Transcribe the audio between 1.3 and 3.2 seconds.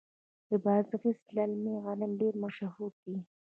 للمي غنم ډیر مشهور دي.